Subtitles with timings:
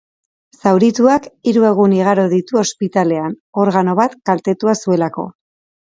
[0.61, 5.29] Zaurituak hiru egun igaro ditu ospitalean, organo bat kaltetuta zuelako.